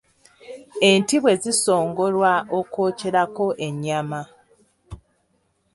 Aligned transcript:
Enti 0.89 1.15
bwe 1.21 1.33
zisongolwa 1.43 2.31
okwokyerako 2.57 3.45
ennyama. 3.67 4.21